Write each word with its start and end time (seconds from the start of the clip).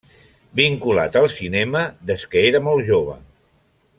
Vinculat 0.59 1.17
al 1.21 1.27
cinema 1.35 1.83
des 2.11 2.25
que 2.33 2.45
era 2.51 2.65
molt 2.69 2.91
jove. 2.91 3.21